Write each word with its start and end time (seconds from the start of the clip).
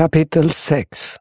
Kapitel 0.00 0.50
6 0.50 1.16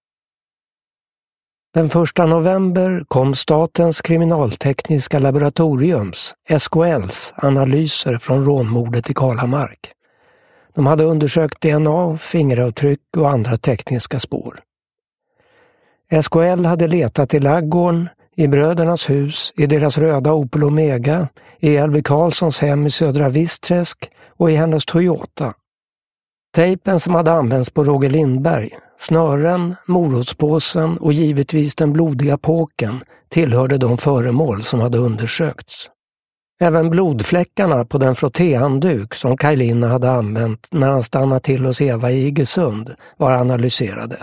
Den 1.74 1.86
1 1.86 1.94
november 2.18 3.04
kom 3.08 3.36
Statens 3.36 4.02
kriminaltekniska 4.02 5.20
laboratoriums, 5.20 6.34
SKLs, 6.60 7.34
analyser 7.38 8.18
från 8.18 8.46
rånmordet 8.46 9.10
i 9.10 9.14
Kalamark. 9.14 9.80
De 10.76 10.86
hade 10.86 11.04
undersökt 11.04 11.62
DNA, 11.62 12.18
fingeravtryck 12.18 13.18
och 13.18 13.30
andra 13.30 13.58
tekniska 13.58 14.20
spår. 14.20 14.60
SKL 16.22 16.66
hade 16.66 16.88
letat 16.88 17.34
i 17.34 17.40
laggården, 17.40 18.10
i 18.36 18.48
brödernas 18.48 19.10
hus, 19.10 19.54
i 19.58 19.66
deras 19.66 19.98
röda 19.98 20.34
Opel 20.34 20.64
Omega, 20.64 21.28
i 21.60 21.76
Elvy 21.76 22.04
Karlssons 22.04 22.60
hem 22.60 22.88
i 22.88 22.90
södra 22.90 23.30
Vistträsk 23.30 24.12
och 24.28 24.52
i 24.52 24.56
hennes 24.56 24.86
Toyota. 24.86 25.54
Tejpen 26.56 27.00
som 27.00 27.14
hade 27.14 27.32
använts 27.32 27.70
på 27.70 27.84
Roger 27.84 28.10
Lindberg, 28.10 28.70
snören, 28.98 29.76
morotspåsen 29.86 30.98
och 30.98 31.14
givetvis 31.14 31.76
den 31.76 31.94
blodiga 31.94 32.38
påken 32.38 33.04
tillhörde 33.30 33.78
de 33.78 33.98
föremål 33.98 34.64
som 34.64 34.80
hade 34.80 34.98
undersökts. 34.98 35.90
Även 36.62 36.90
blodfläckarna 36.90 37.86
på 37.86 37.98
den 37.98 38.16
frottéhandduk 38.16 39.14
som 39.14 39.38
Kajlina 39.38 39.88
hade 39.88 40.12
använt 40.12 40.68
när 40.72 40.90
han 40.90 41.04
stannade 41.04 41.40
till 41.40 41.66
hos 41.66 41.82
Eva 41.82 42.12
i 42.12 42.26
Iggesund 42.28 42.96
var 43.18 43.32
analyserade. 43.32 44.18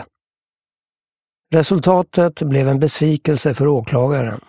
Resultatet 1.53 2.43
blev 2.43 2.69
en 2.69 2.81
besvikelse 2.81 3.55
för 3.55 3.67
åklagaren. 3.67 4.41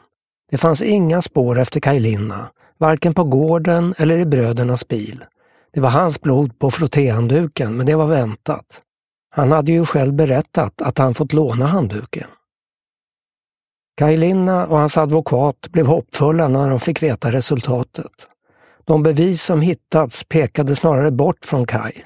Det 0.52 0.58
fanns 0.58 0.82
inga 0.82 1.22
spår 1.22 1.60
efter 1.60 1.80
Kajlina, 1.80 2.50
varken 2.78 3.14
på 3.14 3.24
gården 3.24 3.94
eller 3.98 4.18
i 4.18 4.26
brödernas 4.26 4.88
bil. 4.88 5.24
Det 5.78 5.82
var 5.82 5.90
hans 5.90 6.22
blod 6.22 6.60
på 6.60 6.72
frottéhandduken, 6.72 7.78
men 7.78 7.86
det 7.86 7.96
var 7.96 8.08
väntat. 8.08 8.82
Han 9.36 9.52
hade 9.52 9.72
ju 9.72 9.86
själv 9.86 10.14
berättat 10.14 10.82
att 10.82 10.98
han 10.98 11.14
fått 11.14 11.34
låna 11.34 11.66
handduken. 11.66 12.28
Kajlina 13.98 14.68
och 14.68 14.78
hans 14.78 14.98
advokat 14.98 15.70
blev 15.72 15.86
hoppfulla 15.86 16.48
när 16.48 16.70
de 16.70 16.80
fick 16.80 17.04
veta 17.04 17.32
resultatet. 17.32 18.12
De 18.86 19.04
bevis 19.04 19.44
som 19.44 19.62
hittats 19.62 20.24
pekade 20.24 20.76
snarare 20.76 21.12
bort 21.12 21.46
från 21.46 21.66
Kaj. 21.66 22.06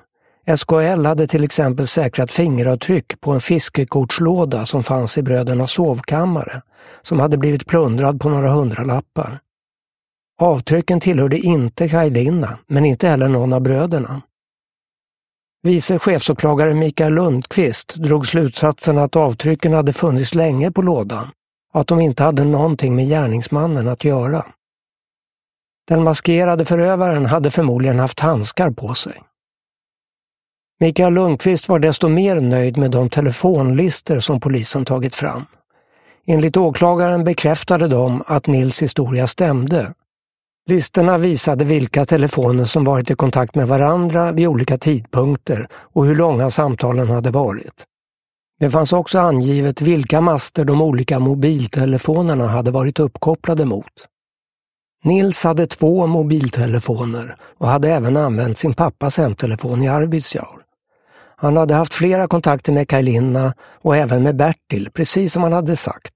SKL 0.57 1.05
hade 1.05 1.27
till 1.27 1.43
exempel 1.43 1.87
säkrat 1.87 2.31
fingeravtryck 2.31 3.21
på 3.21 3.31
en 3.31 3.41
fiskekortslåda 3.41 4.65
som 4.65 4.83
fanns 4.83 5.17
i 5.17 5.23
brödernas 5.23 5.71
sovkammare, 5.71 6.61
som 7.01 7.19
hade 7.19 7.37
blivit 7.37 7.67
plundrad 7.67 8.21
på 8.21 8.29
några 8.29 8.49
hundralappar. 8.49 9.39
Avtrycken 10.41 10.99
tillhörde 10.99 11.37
inte 11.37 11.89
Kajlina, 11.89 12.59
men 12.67 12.85
inte 12.85 13.07
heller 13.07 13.27
någon 13.27 13.53
av 13.53 13.61
bröderna. 13.61 14.21
Vice 15.63 15.99
chefsåklagare 15.99 16.73
Mikael 16.73 17.13
Lundqvist 17.13 17.95
drog 17.95 18.27
slutsatsen 18.27 18.97
att 18.97 19.15
avtrycken 19.15 19.73
hade 19.73 19.93
funnits 19.93 20.35
länge 20.35 20.71
på 20.71 20.81
lådan 20.81 21.29
och 21.73 21.81
att 21.81 21.87
de 21.87 21.99
inte 21.99 22.23
hade 22.23 22.43
någonting 22.43 22.95
med 22.95 23.07
gärningsmannen 23.07 23.87
att 23.87 24.03
göra. 24.03 24.45
Den 25.87 26.03
maskerade 26.03 26.65
förövaren 26.65 27.25
hade 27.25 27.51
förmodligen 27.51 27.99
haft 27.99 28.19
handskar 28.19 28.71
på 28.71 28.93
sig. 28.93 29.21
Mikael 30.79 31.13
Lundqvist 31.13 31.69
var 31.69 31.79
desto 31.79 32.07
mer 32.07 32.39
nöjd 32.39 32.77
med 32.77 32.91
de 32.91 33.09
telefonlister 33.09 34.19
som 34.19 34.39
polisen 34.39 34.85
tagit 34.85 35.15
fram. 35.15 35.45
Enligt 36.25 36.57
åklagaren 36.57 37.23
bekräftade 37.23 37.87
de 37.87 38.23
att 38.27 38.47
Nils 38.47 38.81
historia 38.81 39.27
stämde. 39.27 39.93
Listorna 40.69 41.17
visade 41.17 41.65
vilka 41.65 42.05
telefoner 42.05 42.65
som 42.65 42.83
varit 42.83 43.11
i 43.11 43.15
kontakt 43.15 43.55
med 43.55 43.67
varandra 43.67 44.31
vid 44.31 44.47
olika 44.47 44.77
tidpunkter 44.77 45.67
och 45.73 46.05
hur 46.05 46.15
långa 46.15 46.49
samtalen 46.49 47.09
hade 47.09 47.31
varit. 47.31 47.85
Det 48.59 48.71
fanns 48.71 48.93
också 48.93 49.19
angivet 49.19 49.81
vilka 49.81 50.21
master 50.21 50.65
de 50.65 50.81
olika 50.81 51.19
mobiltelefonerna 51.19 52.47
hade 52.47 52.71
varit 52.71 52.99
uppkopplade 52.99 53.65
mot. 53.65 54.07
Nils 55.03 55.43
hade 55.43 55.67
två 55.67 56.07
mobiltelefoner 56.07 57.35
och 57.57 57.67
hade 57.67 57.89
även 57.89 58.17
använt 58.17 58.57
sin 58.57 58.73
pappas 58.73 59.17
hemtelefon 59.17 59.83
i 59.83 59.87
Arvidsjaur. 59.87 60.61
Han 61.35 61.57
hade 61.57 61.75
haft 61.75 61.93
flera 61.93 62.27
kontakter 62.27 62.71
med 62.71 62.87
Kajlinna 62.87 63.53
och 63.81 63.97
även 63.97 64.23
med 64.23 64.35
Bertil, 64.35 64.89
precis 64.93 65.33
som 65.33 65.43
han 65.43 65.53
hade 65.53 65.75
sagt. 65.75 66.13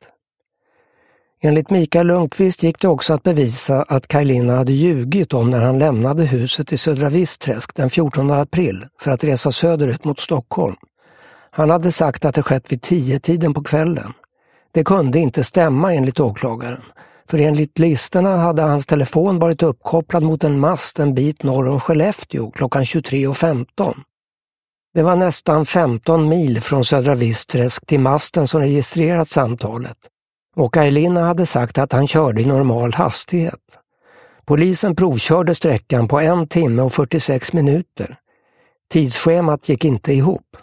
Enligt 1.45 1.69
Mikael 1.69 2.07
Lundqvist 2.07 2.63
gick 2.63 2.79
det 2.79 2.87
också 2.87 3.13
att 3.13 3.23
bevisa 3.23 3.83
att 3.83 4.07
Kajlina 4.07 4.55
hade 4.55 4.73
ljugit 4.73 5.33
om 5.33 5.49
när 5.49 5.61
han 5.61 5.79
lämnade 5.79 6.23
huset 6.23 6.73
i 6.73 6.77
Södra 6.77 7.09
Vistträsk 7.09 7.75
den 7.75 7.89
14 7.89 8.31
april 8.31 8.85
för 9.01 9.11
att 9.11 9.23
resa 9.23 9.51
söderut 9.51 10.03
mot 10.03 10.19
Stockholm. 10.19 10.75
Han 11.51 11.69
hade 11.69 11.91
sagt 11.91 12.25
att 12.25 12.35
det 12.35 12.43
skett 12.43 12.71
vid 12.71 12.81
tio 12.81 13.19
tiden 13.19 13.53
på 13.53 13.63
kvällen. 13.63 14.13
Det 14.71 14.83
kunde 14.83 15.19
inte 15.19 15.43
stämma 15.43 15.93
enligt 15.93 16.19
åklagaren, 16.19 16.81
för 17.29 17.37
enligt 17.37 17.79
listorna 17.79 18.37
hade 18.37 18.61
hans 18.61 18.85
telefon 18.85 19.39
varit 19.39 19.63
uppkopplad 19.63 20.23
mot 20.23 20.43
en 20.43 20.59
mast 20.59 20.99
en 20.99 21.13
bit 21.13 21.43
norr 21.43 21.67
om 21.67 21.79
Skellefteå 21.79 22.51
klockan 22.51 22.83
23.15. 22.83 23.93
Det 24.93 25.03
var 25.03 25.15
nästan 25.15 25.65
15 25.65 26.29
mil 26.29 26.61
från 26.61 26.85
Södra 26.85 27.15
Vistträsk 27.15 27.85
till 27.85 27.99
masten 27.99 28.47
som 28.47 28.61
registrerat 28.61 29.29
samtalet 29.29 29.97
och 30.55 30.77
Ailina 30.77 31.21
hade 31.21 31.45
sagt 31.45 31.77
att 31.77 31.93
han 31.93 32.07
körde 32.07 32.41
i 32.41 32.45
normal 32.45 32.93
hastighet. 32.93 33.79
Polisen 34.45 34.95
provkörde 34.95 35.55
sträckan 35.55 36.07
på 36.07 36.19
en 36.19 36.47
timme 36.47 36.81
och 36.81 36.93
46 36.93 37.53
minuter. 37.53 38.17
Tidsschemat 38.91 39.69
gick 39.69 39.85
inte 39.85 40.13
ihop. 40.13 40.57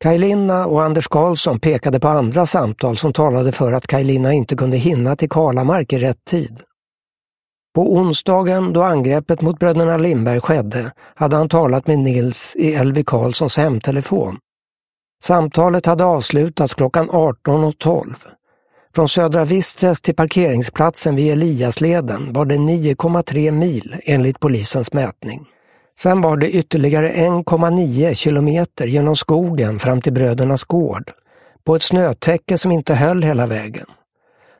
Kajlina 0.00 0.66
och 0.66 0.82
Anders 0.82 1.08
Karlsson 1.08 1.60
pekade 1.60 2.00
på 2.00 2.08
andra 2.08 2.46
samtal 2.46 2.96
som 2.96 3.12
talade 3.12 3.52
för 3.52 3.72
att 3.72 3.86
Kajlina 3.86 4.32
inte 4.32 4.56
kunde 4.56 4.76
hinna 4.76 5.16
till 5.16 5.30
Kalamark 5.30 5.92
i 5.92 5.98
rätt 5.98 6.24
tid. 6.24 6.60
På 7.74 7.94
onsdagen 7.94 8.72
då 8.72 8.82
angreppet 8.82 9.40
mot 9.40 9.58
bröderna 9.58 9.96
Lindberg 9.96 10.40
skedde 10.40 10.92
hade 11.14 11.36
han 11.36 11.48
talat 11.48 11.86
med 11.86 11.98
Nils 11.98 12.56
i 12.56 12.74
Elvi 12.74 13.04
Karlssons 13.04 13.56
hemtelefon. 13.56 14.38
Samtalet 15.22 15.86
hade 15.86 16.04
avslutats 16.04 16.74
klockan 16.74 17.10
18.12. 17.10 18.14
Från 18.94 19.08
Södra 19.08 19.44
Vistres 19.44 20.00
till 20.00 20.14
parkeringsplatsen 20.14 21.16
vid 21.16 21.32
Eliasleden 21.32 22.32
var 22.32 22.44
det 22.44 22.54
9,3 22.54 23.50
mil 23.50 23.96
enligt 24.04 24.40
polisens 24.40 24.92
mätning. 24.92 25.46
Sen 25.98 26.20
var 26.20 26.36
det 26.36 26.50
ytterligare 26.50 27.12
1,9 27.12 28.14
kilometer 28.14 28.86
genom 28.86 29.16
skogen 29.16 29.78
fram 29.78 30.02
till 30.02 30.12
brödernas 30.12 30.64
gård, 30.64 31.10
på 31.64 31.76
ett 31.76 31.82
snötäcke 31.82 32.58
som 32.58 32.72
inte 32.72 32.94
höll 32.94 33.22
hela 33.22 33.46
vägen. 33.46 33.86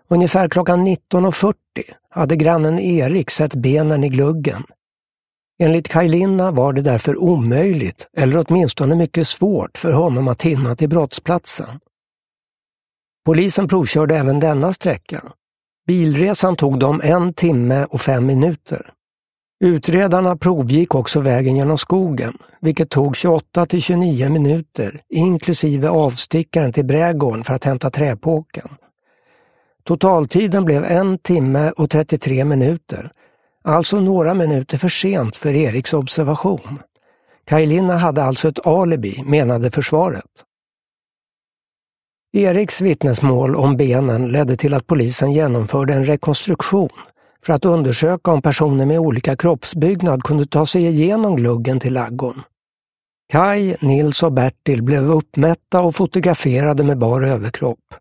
Ungefär 0.08 0.48
klockan 0.48 0.86
19.40 0.86 1.54
hade 2.10 2.36
grannen 2.36 2.78
Erik 2.78 3.30
sett 3.30 3.54
benen 3.54 4.04
i 4.04 4.08
gluggen. 4.08 4.64
Enligt 5.58 5.88
Kajlinna 5.88 6.50
var 6.50 6.72
det 6.72 6.82
därför 6.82 7.16
omöjligt, 7.16 8.08
eller 8.16 8.44
åtminstone 8.46 8.94
mycket 8.94 9.28
svårt, 9.28 9.78
för 9.78 9.92
honom 9.92 10.28
att 10.28 10.42
hinna 10.42 10.76
till 10.76 10.88
brottsplatsen. 10.88 11.80
Polisen 13.24 13.68
provkörde 13.68 14.16
även 14.16 14.40
denna 14.40 14.72
sträcka. 14.72 15.22
Bilresan 15.86 16.56
tog 16.56 16.78
dem 16.78 17.00
en 17.04 17.34
timme 17.34 17.84
och 17.84 18.00
fem 18.00 18.26
minuter. 18.26 18.92
Utredarna 19.64 20.36
provgick 20.36 20.94
också 20.94 21.20
vägen 21.20 21.56
genom 21.56 21.78
skogen, 21.78 22.38
vilket 22.60 22.90
tog 22.90 23.16
28 23.16 23.66
till 23.66 23.82
29 23.82 24.28
minuter, 24.28 25.00
inklusive 25.08 25.88
avstickaren 25.88 26.72
till 26.72 26.84
brädgården 26.84 27.44
för 27.44 27.54
att 27.54 27.64
hämta 27.64 27.90
träpåken. 27.90 28.68
Totaltiden 29.84 30.64
blev 30.64 30.84
en 30.84 31.18
timme 31.18 31.70
och 31.70 31.90
33 31.90 32.44
minuter, 32.44 33.12
alltså 33.66 34.00
några 34.00 34.34
minuter 34.34 34.78
för 34.78 34.88
sent 34.88 35.36
för 35.36 35.54
Eriks 35.54 35.94
observation. 35.94 36.78
Kajlina 37.44 37.96
hade 37.96 38.22
alltså 38.22 38.48
ett 38.48 38.66
alibi, 38.66 39.22
menade 39.26 39.70
försvaret. 39.70 40.44
Eriks 42.32 42.80
vittnesmål 42.80 43.56
om 43.56 43.76
benen 43.76 44.28
ledde 44.28 44.56
till 44.56 44.74
att 44.74 44.86
polisen 44.86 45.32
genomförde 45.32 45.94
en 45.94 46.04
rekonstruktion 46.04 46.88
för 47.46 47.52
att 47.52 47.64
undersöka 47.64 48.30
om 48.32 48.42
personer 48.42 48.86
med 48.86 48.98
olika 48.98 49.36
kroppsbyggnad 49.36 50.22
kunde 50.22 50.46
ta 50.46 50.66
sig 50.66 50.86
igenom 50.86 51.36
gluggen 51.36 51.80
till 51.80 51.94
laggon. 51.94 52.42
Kai, 53.32 53.76
Nils 53.80 54.22
och 54.22 54.32
Bertil 54.32 54.82
blev 54.82 55.10
uppmätta 55.10 55.80
och 55.80 55.94
fotograferade 55.94 56.84
med 56.84 56.98
bar 56.98 57.22
överkropp. 57.22 57.94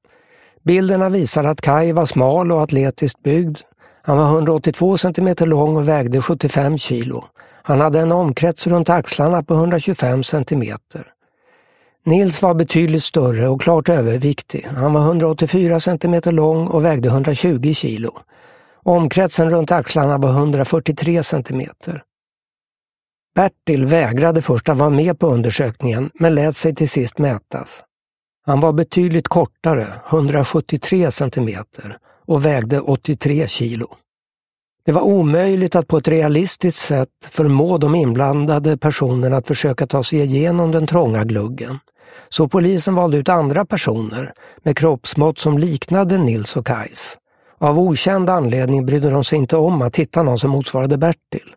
Bilderna 0.63 1.09
visar 1.09 1.43
att 1.43 1.61
Kai 1.61 1.91
var 1.91 2.05
smal 2.05 2.51
och 2.51 2.61
atletiskt 2.61 3.23
byggd. 3.23 3.59
Han 4.05 4.17
var 4.17 4.25
182 4.25 4.97
cm 4.97 5.35
lång 5.39 5.77
och 5.77 5.87
vägde 5.87 6.21
75 6.21 6.77
kilo. 6.77 7.25
Han 7.63 7.81
hade 7.81 7.99
en 7.99 8.11
omkrets 8.11 8.67
runt 8.67 8.89
axlarna 8.89 9.43
på 9.43 9.53
125 9.53 10.23
cm. 10.23 10.77
Nils 12.05 12.41
var 12.41 12.53
betydligt 12.53 13.03
större 13.03 13.47
och 13.47 13.61
klart 13.61 13.89
överviktig. 13.89 14.67
Han 14.75 14.93
var 14.93 15.01
184 15.01 15.79
cm 15.79 16.21
lång 16.25 16.67
och 16.67 16.85
vägde 16.85 17.09
120 17.09 17.73
kilo. 17.73 18.17
Omkretsen 18.83 19.49
runt 19.49 19.71
axlarna 19.71 20.17
var 20.17 20.29
143 20.29 21.23
cm. 21.23 21.61
Bertil 23.35 23.85
vägrade 23.85 24.41
först 24.41 24.69
att 24.69 24.77
vara 24.77 24.89
med 24.89 25.19
på 25.19 25.27
undersökningen 25.27 26.09
men 26.13 26.35
lät 26.35 26.55
sig 26.55 26.75
till 26.75 26.89
sist 26.89 27.17
mätas. 27.17 27.83
Han 28.45 28.59
var 28.59 28.73
betydligt 28.73 29.27
kortare, 29.27 29.87
173 30.09 31.11
centimeter, 31.11 31.97
och 32.25 32.45
vägde 32.45 32.79
83 32.79 33.47
kilo. 33.47 33.87
Det 34.85 34.91
var 34.91 35.01
omöjligt 35.01 35.75
att 35.75 35.87
på 35.87 35.97
ett 35.97 36.07
realistiskt 36.07 36.85
sätt 36.85 37.09
förmå 37.29 37.77
de 37.77 37.95
inblandade 37.95 38.77
personerna 38.77 39.37
att 39.37 39.47
försöka 39.47 39.87
ta 39.87 40.03
sig 40.03 40.19
igenom 40.19 40.71
den 40.71 40.87
trånga 40.87 41.23
gluggen. 41.23 41.79
Så 42.29 42.47
polisen 42.47 42.95
valde 42.95 43.17
ut 43.17 43.29
andra 43.29 43.65
personer 43.65 44.33
med 44.63 44.77
kroppsmått 44.77 45.37
som 45.37 45.57
liknade 45.57 46.17
Nils 46.17 46.55
och 46.55 46.65
Kajs. 46.65 47.17
Av 47.57 47.79
okänd 47.79 48.29
anledning 48.29 48.85
brydde 48.85 49.09
de 49.09 49.23
sig 49.23 49.37
inte 49.37 49.57
om 49.57 49.81
att 49.81 49.95
hitta 49.95 50.23
någon 50.23 50.39
som 50.39 50.51
motsvarade 50.51 50.97
Bertil. 50.97 51.55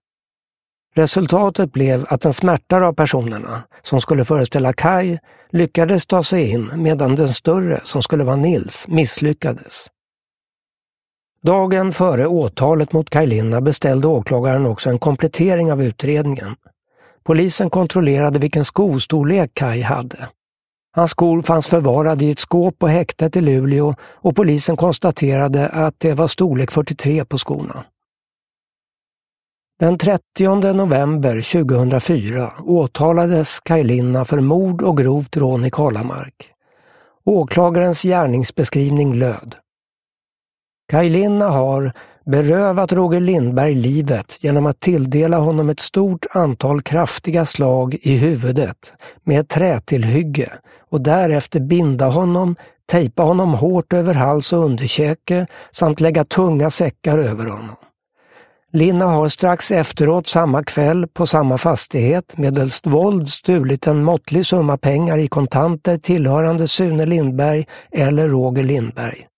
Resultatet 0.94 1.72
blev 1.72 2.06
att 2.08 2.20
den 2.20 2.32
smärtare 2.32 2.86
av 2.86 2.92
personerna, 2.92 3.62
som 3.82 4.00
skulle 4.00 4.24
föreställa 4.24 4.72
Kai, 4.72 5.18
lyckades 5.50 6.06
ta 6.06 6.22
sig 6.22 6.50
in 6.50 6.70
medan 6.74 7.14
den 7.14 7.28
större, 7.28 7.80
som 7.84 8.02
skulle 8.02 8.24
vara 8.24 8.36
Nils, 8.36 8.88
misslyckades. 8.88 9.86
Dagen 11.48 11.92
före 11.92 12.26
åtalet 12.26 12.92
mot 12.92 13.10
Kaj 13.10 13.26
Linna 13.26 13.60
beställde 13.60 14.08
åklagaren 14.08 14.66
också 14.66 14.90
en 14.90 14.98
komplettering 14.98 15.72
av 15.72 15.82
utredningen. 15.82 16.56
Polisen 17.24 17.70
kontrollerade 17.70 18.38
vilken 18.38 18.64
skostorlek 18.64 19.50
Kai 19.54 19.82
hade. 19.82 20.28
Hans 20.96 21.10
skor 21.10 21.42
fanns 21.42 21.66
förvarade 21.66 22.24
i 22.24 22.30
ett 22.30 22.38
skåp 22.38 22.78
på 22.78 22.88
häktet 22.88 23.36
i 23.36 23.40
Luleå 23.40 23.94
och 24.02 24.36
polisen 24.36 24.76
konstaterade 24.76 25.68
att 25.68 25.94
det 25.98 26.14
var 26.14 26.28
storlek 26.28 26.70
43 26.70 27.24
på 27.24 27.38
skorna. 27.38 27.84
Den 29.80 29.98
30 29.98 30.72
november 30.72 31.64
2004 31.64 32.52
åtalades 32.66 33.60
Kaj 33.60 33.84
Linna 33.84 34.24
för 34.24 34.40
mord 34.40 34.82
och 34.82 34.96
grovt 34.96 35.36
rån 35.36 35.64
i 35.64 35.70
Karlamark. 35.70 36.52
Åklagarens 37.24 38.02
gärningsbeskrivning 38.02 39.14
löd. 39.14 39.56
Kaj 40.90 41.08
Linna 41.08 41.48
har 41.48 41.92
berövat 42.26 42.92
Roger 42.92 43.20
Lindberg 43.20 43.74
livet 43.74 44.38
genom 44.40 44.66
att 44.66 44.80
tilldela 44.80 45.38
honom 45.38 45.68
ett 45.68 45.80
stort 45.80 46.26
antal 46.30 46.82
kraftiga 46.82 47.44
slag 47.44 47.96
i 48.02 48.16
huvudet 48.16 48.92
med 49.24 49.40
ett 49.40 49.48
trätillhygge 49.48 50.52
och 50.90 51.00
därefter 51.00 51.60
binda 51.60 52.08
honom, 52.08 52.56
tejpa 52.90 53.22
honom 53.22 53.54
hårt 53.54 53.92
över 53.92 54.14
hals 54.14 54.52
och 54.52 54.64
underkäke 54.64 55.46
samt 55.70 56.00
lägga 56.00 56.24
tunga 56.24 56.70
säckar 56.70 57.18
över 57.18 57.46
honom. 57.46 57.76
Linna 58.72 59.04
har 59.06 59.28
strax 59.28 59.70
efteråt 59.70 60.26
samma 60.26 60.64
kväll 60.64 61.06
på 61.06 61.26
samma 61.26 61.58
fastighet 61.58 62.38
medelst 62.38 62.86
våld 62.86 63.28
stulit 63.28 63.86
en 63.86 64.04
måttlig 64.04 64.46
summa 64.46 64.76
pengar 64.76 65.18
i 65.18 65.28
kontanter 65.28 65.98
tillhörande 65.98 66.68
Sune 66.68 67.06
Lindberg 67.06 67.66
eller 67.92 68.28
Roger 68.28 68.62
Lindberg. 68.62 69.28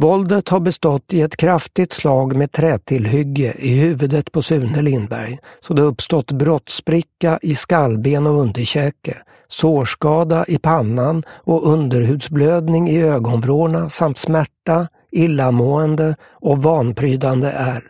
Våldet 0.00 0.48
har 0.48 0.60
bestått 0.60 1.12
i 1.12 1.22
ett 1.22 1.36
kraftigt 1.36 1.92
slag 1.92 2.36
med 2.36 2.52
trätillhygge 2.52 3.54
i 3.58 3.74
huvudet 3.74 4.32
på 4.32 4.42
Sune 4.42 4.82
Lindberg, 4.82 5.38
så 5.60 5.74
det 5.74 5.82
uppstått 5.82 6.32
brottspricka 6.32 7.38
i 7.42 7.54
skallben 7.54 8.26
och 8.26 8.40
underkäke, 8.40 9.16
sårskada 9.48 10.44
i 10.48 10.58
pannan 10.58 11.22
och 11.30 11.72
underhudsblödning 11.72 12.88
i 12.88 13.02
ögonvrårna 13.02 13.88
samt 13.88 14.18
smärta, 14.18 14.88
illamående 15.12 16.16
och 16.32 16.62
vanprydande 16.62 17.48
ärr. 17.48 17.84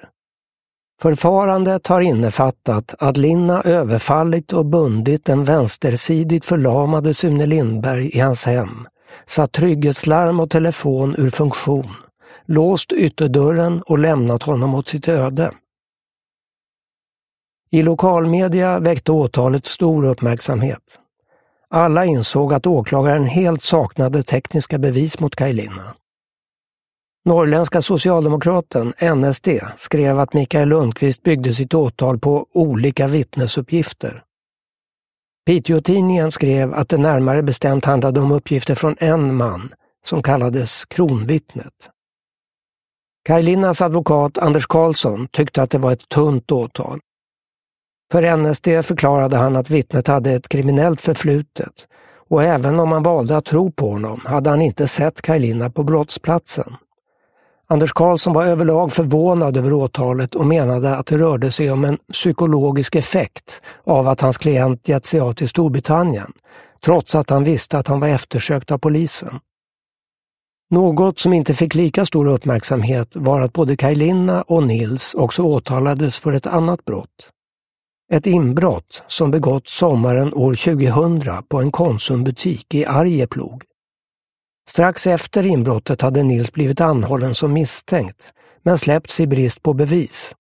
Förfarandet 1.03 1.87
har 1.87 2.01
innefattat 2.01 2.95
att 2.99 3.17
Linna 3.17 3.63
överfallit 3.63 4.53
och 4.53 4.67
bundit 4.67 5.25
den 5.25 5.45
vänstersidigt 5.45 6.45
förlamade 6.45 7.15
Sune 7.15 7.47
Lindberg 7.47 8.11
i 8.17 8.21
hans 8.21 8.47
hem, 8.47 8.87
satt 9.27 9.53
trygghetslarm 9.53 10.41
och 10.41 10.51
telefon 10.51 11.15
ur 11.19 11.31
funktion, 11.31 11.95
låst 12.45 12.93
ytterdörren 12.93 13.83
och 13.83 13.99
lämnat 13.99 14.43
honom 14.43 14.75
åt 14.75 14.89
sitt 14.89 15.09
öde. 15.09 15.53
I 17.71 17.83
lokalmedia 17.83 18.79
väckte 18.79 19.13
åtalet 19.13 19.67
stor 19.67 20.05
uppmärksamhet. 20.05 21.01
Alla 21.71 22.05
insåg 22.05 22.55
att 22.55 22.67
åklagaren 22.67 23.25
helt 23.25 23.63
saknade 23.63 24.23
tekniska 24.23 24.79
bevis 24.79 25.21
mot 25.21 25.37
Kaj 25.37 25.53
Linna. 25.53 25.95
Norrländska 27.25 27.83
Socialdemokraten, 27.83 28.93
NSD, 29.17 29.49
skrev 29.77 30.21
att 30.21 30.35
Mikael 30.35 30.69
Lundqvist 30.69 31.23
byggde 31.23 31.53
sitt 31.53 31.75
åtal 31.75 32.19
på 32.19 32.47
olika 32.53 33.07
vittnesuppgifter. 33.07 34.23
Piteå-tidningen 35.49 36.31
skrev 36.31 36.75
att 36.75 36.89
det 36.89 36.97
närmare 36.97 37.43
bestämt 37.43 37.85
handlade 37.85 38.21
om 38.21 38.33
uppgifter 38.33 38.75
från 38.75 38.97
en 38.99 39.35
man, 39.35 39.75
som 40.05 40.23
kallades 40.23 40.85
kronvittnet. 40.85 41.73
Kaj 43.25 43.43
Linnas 43.43 43.83
advokat 43.83 44.39
Anders 44.39 44.67
Karlsson 44.67 45.29
tyckte 45.33 45.63
att 45.63 45.71
det 45.71 45.79
var 45.79 45.93
ett 45.93 46.09
tunt 46.09 46.53
åtal. 46.53 47.01
För 48.13 48.37
NSD 48.37 48.65
förklarade 48.65 49.37
han 49.37 49.57
att 49.57 49.71
vittnet 49.71 50.07
hade 50.07 50.33
ett 50.33 50.49
kriminellt 50.49 51.01
förflutet 51.01 51.89
och 52.29 52.45
även 52.45 52.81
om 52.81 52.89
man 52.89 53.03
valde 53.03 53.37
att 53.37 53.45
tro 53.45 53.73
på 53.73 53.91
honom 53.91 54.21
hade 54.25 54.51
han 54.51 54.63
inte 54.63 54.89
sett 54.89 55.23
Kaj 55.23 55.39
Linna 55.39 55.71
på 55.71 55.83
brottsplatsen. 55.83 56.77
Anders 57.71 57.93
Karlsson 57.93 58.33
var 58.33 58.47
överlag 58.47 58.93
förvånad 58.93 59.57
över 59.57 59.73
åtalet 59.73 60.35
och 60.35 60.47
menade 60.47 60.97
att 60.97 61.07
det 61.07 61.19
rörde 61.19 61.51
sig 61.51 61.71
om 61.71 61.85
en 61.85 61.99
psykologisk 62.13 62.95
effekt 62.95 63.63
av 63.85 64.09
att 64.09 64.21
hans 64.21 64.39
klient 64.39 64.89
gett 64.89 65.07
sig 65.07 65.21
av 65.21 65.33
till 65.33 65.49
Storbritannien, 65.49 66.33
trots 66.85 67.15
att 67.15 67.31
han 67.31 67.45
visste 67.45 67.79
att 67.79 67.89
han 67.89 68.01
var 68.01 68.09
eftersökt 68.09 68.71
av 68.71 68.79
polisen. 68.79 69.41
Något 70.71 71.19
som 71.19 71.33
inte 71.33 71.55
fick 71.55 71.75
lika 71.75 72.07
stor 72.07 72.27
uppmärksamhet 72.27 73.17
var 73.17 73.41
att 73.41 73.53
både 73.53 73.77
Kajlinna 73.77 74.43
och 74.43 74.67
Nils 74.67 75.15
också 75.15 75.43
åtalades 75.43 76.21
för 76.21 76.33
ett 76.33 76.47
annat 76.47 76.85
brott. 76.85 77.31
Ett 78.13 78.27
inbrott 78.27 79.03
som 79.07 79.31
begått 79.31 79.69
sommaren 79.69 80.35
år 80.35 80.55
2000 80.55 81.43
på 81.49 81.61
en 81.61 81.73
Konsumbutik 81.73 82.75
i 82.75 82.85
Arjeplog. 82.85 83.68
Strax 84.71 85.07
efter 85.07 85.47
inbrottet 85.47 86.03
hade 86.03 86.23
Nils 86.23 86.53
blivit 86.53 86.81
anhållen 86.81 87.35
som 87.35 87.53
misstänkt, 87.53 88.33
men 88.63 88.79
släppts 88.79 89.21
i 89.21 89.27
brist 89.27 89.63
på 89.63 89.75
bevis. 89.75 90.35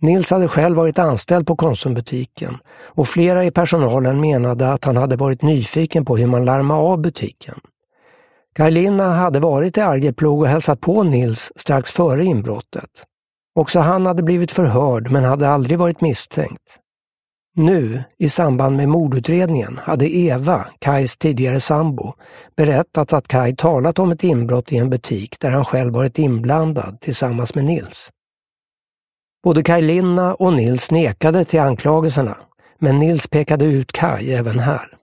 Nils 0.00 0.30
hade 0.30 0.48
själv 0.48 0.76
varit 0.76 0.98
anställd 0.98 1.46
på 1.46 1.56
Konsumbutiken 1.56 2.58
och 2.68 3.08
flera 3.08 3.44
i 3.44 3.50
personalen 3.50 4.20
menade 4.20 4.72
att 4.72 4.84
han 4.84 4.96
hade 4.96 5.16
varit 5.16 5.42
nyfiken 5.42 6.04
på 6.04 6.16
hur 6.16 6.26
man 6.26 6.44
larmar 6.44 6.76
av 6.76 7.00
butiken. 7.00 7.60
Karlina 8.56 9.14
hade 9.14 9.40
varit 9.40 9.78
i 9.78 9.80
Arjeplog 9.80 10.40
och 10.40 10.48
hälsat 10.48 10.80
på 10.80 11.02
Nils 11.02 11.52
strax 11.56 11.90
före 11.90 12.24
inbrottet. 12.24 12.90
Också 13.54 13.80
han 13.80 14.06
hade 14.06 14.22
blivit 14.22 14.52
förhörd 14.52 15.10
men 15.10 15.24
hade 15.24 15.48
aldrig 15.48 15.78
varit 15.78 16.00
misstänkt. 16.00 16.80
Nu, 17.58 18.04
i 18.18 18.28
samband 18.28 18.76
med 18.76 18.88
mordutredningen, 18.88 19.78
hade 19.78 20.16
Eva, 20.16 20.66
Kajs 20.78 21.16
tidigare 21.16 21.60
sambo, 21.60 22.14
berättat 22.56 23.12
att 23.12 23.28
Kaj 23.28 23.56
talat 23.56 23.98
om 23.98 24.10
ett 24.12 24.24
inbrott 24.24 24.72
i 24.72 24.76
en 24.76 24.90
butik 24.90 25.40
där 25.40 25.50
han 25.50 25.64
själv 25.64 25.92
varit 25.92 26.18
inblandad 26.18 27.00
tillsammans 27.00 27.54
med 27.54 27.64
Nils. 27.64 28.10
Både 29.44 29.62
Kaj 29.62 29.82
Linna 29.82 30.34
och 30.34 30.52
Nils 30.52 30.90
nekade 30.90 31.44
till 31.44 31.60
anklagelserna, 31.60 32.36
men 32.78 32.98
Nils 32.98 33.26
pekade 33.26 33.64
ut 33.64 33.92
Kaj 33.92 34.34
även 34.34 34.58
här. 34.58 34.96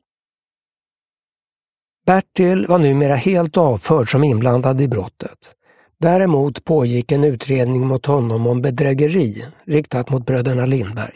Bertil 2.06 2.68
var 2.68 2.80
numera 2.80 3.16
helt 3.16 3.58
avförd 3.58 4.12
som 4.12 4.24
inblandad 4.24 4.82
i 4.82 4.88
brottet. 4.88 5.52
Däremot 6.00 6.64
pågick 6.64 7.12
en 7.12 7.24
utredning 7.24 7.88
mot 7.88 8.06
honom 8.06 8.48
om 8.48 8.62
bedrägeri 8.62 9.46
riktat 9.66 10.10
mot 10.10 10.26
bröderna 10.26 10.66
Lindberg. 10.66 11.16